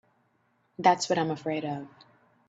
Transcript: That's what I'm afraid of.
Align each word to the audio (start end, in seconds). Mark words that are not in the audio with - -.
That's 0.79 1.09
what 1.09 1.19
I'm 1.19 1.29
afraid 1.29 1.63
of. 1.63 1.87